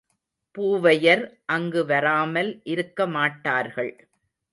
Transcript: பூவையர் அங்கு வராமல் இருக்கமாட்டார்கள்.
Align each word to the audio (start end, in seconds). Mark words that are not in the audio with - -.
பூவையர் 0.55 1.21
அங்கு 1.45 1.81
வராமல் 1.85 2.61
இருக்கமாட்டார்கள். 2.65 3.93